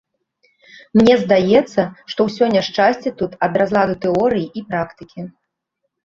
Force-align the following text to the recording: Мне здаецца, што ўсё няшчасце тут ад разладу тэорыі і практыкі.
Мне 0.99 1.17
здаецца, 1.23 1.81
што 2.13 2.25
ўсё 2.29 2.45
няшчасце 2.55 3.13
тут 3.19 3.31
ад 3.47 3.59
разладу 3.63 3.93
тэорыі 4.07 4.47
і 4.61 4.65
практыкі. 4.71 5.27